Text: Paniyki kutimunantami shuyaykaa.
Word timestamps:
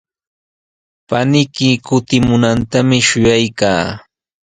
Paniyki 1.09 1.69
kutimunantami 1.85 2.97
shuyaykaa. 3.07 3.83